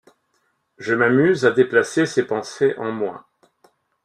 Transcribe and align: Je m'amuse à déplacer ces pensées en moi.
Je 0.79 0.95
m'amuse 0.95 1.45
à 1.45 1.51
déplacer 1.51 2.07
ces 2.07 2.25
pensées 2.25 2.73
en 2.79 2.91
moi. 2.91 3.27